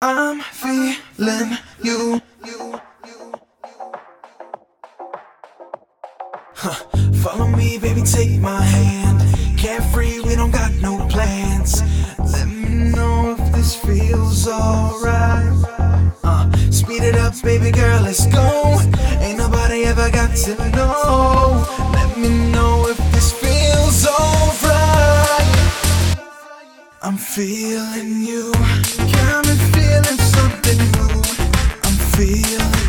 I'm 0.00 0.38
feeling 0.38 1.58
you. 1.82 2.20
Huh. 6.54 6.74
Follow 7.14 7.48
me, 7.48 7.78
baby, 7.78 8.02
take 8.02 8.38
my 8.40 8.62
hand. 8.62 9.58
Carefree, 9.58 10.20
we 10.20 10.36
don't 10.36 10.52
got 10.52 10.72
no 10.74 11.04
plans. 11.08 11.82
Let 12.16 12.46
me 12.46 12.92
know 12.92 13.34
if 13.36 13.52
this 13.52 13.74
feels 13.74 14.46
alright. 14.46 15.64
Uh, 16.22 16.52
speed 16.70 17.02
it 17.02 17.16
up, 17.16 17.34
baby 17.42 17.72
girl, 17.72 18.00
let's 18.02 18.24
go. 18.26 18.78
Ain't 19.18 19.38
nobody 19.38 19.82
ever 19.82 20.10
got 20.12 20.36
to 20.36 20.54
know. 20.76 21.66
Let 21.92 22.16
me 22.16 22.52
know 22.52 22.86
if 22.88 22.98
this 23.10 23.32
feels 23.32 24.06
alright. 24.06 25.48
I'm 27.02 27.16
feeling 27.16 28.22
you. 28.22 28.52
Got 29.12 29.67
I'm 32.20 32.87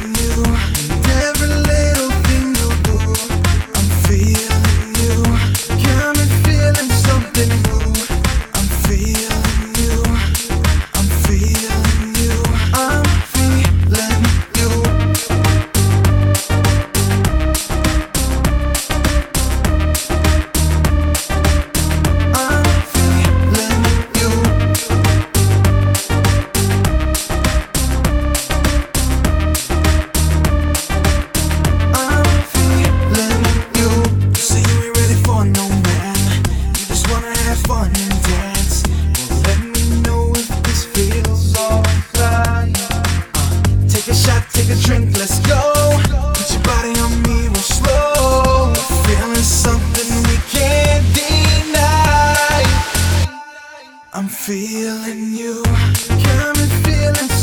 I'm 54.11 54.27
feeling 54.27 55.33
you. 55.33 55.63
Got 55.63 56.57
me 56.57 56.65
feeling 56.83 57.38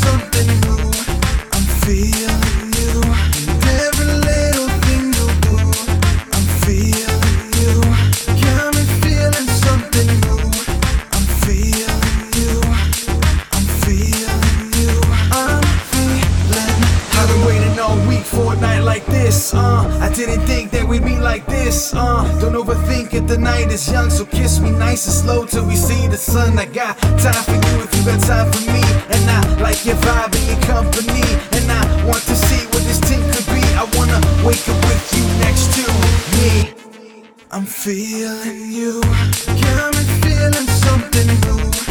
this. 19.37 19.53
Uh, 19.53 19.99
I 20.01 20.09
didn't 20.13 20.45
think 20.47 20.71
that 20.71 20.87
we'd 20.87 21.05
be 21.05 21.17
like 21.17 21.45
this. 21.45 21.93
Uh, 21.93 22.23
don't 22.41 22.53
overthink 22.53 23.13
it. 23.13 23.27
The 23.27 23.37
night 23.37 23.71
is 23.71 23.89
young, 23.91 24.09
so 24.09 24.25
kiss 24.25 24.59
me 24.59 24.71
nice 24.71 25.05
and 25.05 25.15
slow 25.15 25.45
till 25.45 25.65
we 25.65 25.75
see 25.75 26.07
the 26.07 26.17
sun. 26.17 26.57
I 26.57 26.65
got 26.65 26.97
time 27.23 27.43
for 27.45 27.57
you 27.67 27.75
if 27.85 27.91
you 27.95 28.03
got 28.05 28.19
time 28.21 28.51
for 28.51 28.63
me, 28.75 28.83
and 29.13 29.23
I 29.29 29.39
like 29.61 29.85
your 29.85 29.97
vibe 30.07 30.33
and 30.37 30.47
your 30.51 30.61
company, 30.73 31.27
and 31.57 31.65
I 31.71 31.81
want 32.05 32.23
to 32.31 32.35
see 32.47 32.65
what 32.71 32.83
this 32.89 32.99
thing 32.99 33.21
could 33.31 33.47
be. 33.53 33.63
I 33.81 33.85
wanna 33.97 34.19
wake 34.45 34.65
up 34.71 34.79
with 34.89 35.05
you 35.15 35.25
next 35.45 35.67
to 35.77 35.85
me. 36.37 36.73
I'm 37.51 37.65
feeling 37.65 38.71
you. 38.71 39.01
Me 39.95 40.03
feeling 40.21 40.67
something 40.85 41.27
new. 41.45 41.86